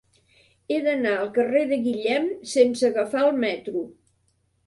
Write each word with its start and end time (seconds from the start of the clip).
He 0.69 0.77
d'anar 0.85 1.11
al 1.17 1.27
carrer 1.35 1.61
de 1.73 1.77
Guillem 1.83 2.25
sense 2.53 2.87
agafar 2.89 3.23
el 3.27 3.37
metro. 3.45 3.85